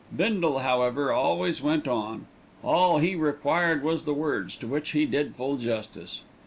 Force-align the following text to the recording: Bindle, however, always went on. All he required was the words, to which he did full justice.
Bindle, 0.17 0.57
however, 0.57 1.13
always 1.13 1.61
went 1.61 1.87
on. 1.87 2.25
All 2.63 2.97
he 2.97 3.13
required 3.13 3.83
was 3.83 4.03
the 4.03 4.15
words, 4.15 4.55
to 4.55 4.65
which 4.65 4.93
he 4.93 5.05
did 5.05 5.35
full 5.35 5.57
justice. 5.57 6.23